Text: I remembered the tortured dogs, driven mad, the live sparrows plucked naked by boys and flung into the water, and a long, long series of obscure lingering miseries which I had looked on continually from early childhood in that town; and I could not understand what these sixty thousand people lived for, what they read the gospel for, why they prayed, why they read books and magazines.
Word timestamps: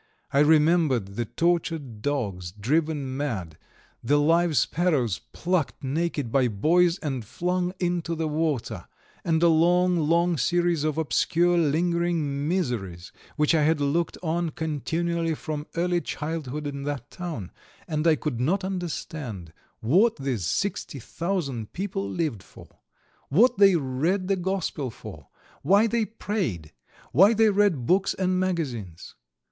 I 0.33 0.39
remembered 0.39 1.09
the 1.15 1.25
tortured 1.25 2.01
dogs, 2.01 2.51
driven 2.51 3.15
mad, 3.15 3.59
the 4.03 4.17
live 4.19 4.57
sparrows 4.57 5.19
plucked 5.31 5.83
naked 5.83 6.31
by 6.31 6.47
boys 6.47 6.97
and 7.03 7.23
flung 7.23 7.71
into 7.79 8.15
the 8.15 8.27
water, 8.27 8.87
and 9.23 9.43
a 9.43 9.47
long, 9.47 9.97
long 9.99 10.37
series 10.39 10.83
of 10.83 10.97
obscure 10.97 11.55
lingering 11.55 12.47
miseries 12.47 13.11
which 13.35 13.53
I 13.53 13.61
had 13.61 13.79
looked 13.79 14.17
on 14.23 14.49
continually 14.49 15.35
from 15.35 15.67
early 15.75 16.01
childhood 16.01 16.65
in 16.65 16.81
that 16.85 17.11
town; 17.11 17.51
and 17.87 18.07
I 18.07 18.15
could 18.15 18.39
not 18.39 18.63
understand 18.63 19.53
what 19.81 20.15
these 20.15 20.47
sixty 20.47 20.97
thousand 20.99 21.73
people 21.73 22.09
lived 22.09 22.41
for, 22.41 22.65
what 23.29 23.59
they 23.59 23.75
read 23.75 24.29
the 24.29 24.35
gospel 24.35 24.89
for, 24.89 25.27
why 25.61 25.85
they 25.85 26.05
prayed, 26.05 26.71
why 27.11 27.35
they 27.35 27.51
read 27.51 27.85
books 27.85 28.15
and 28.15 28.39
magazines. 28.39 29.13